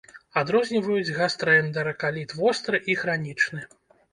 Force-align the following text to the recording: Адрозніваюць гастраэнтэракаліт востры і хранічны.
Адрозніваюць 0.41 1.15
гастраэнтэракаліт 1.19 2.35
востры 2.41 2.77
і 2.93 2.99
хранічны. 3.03 3.61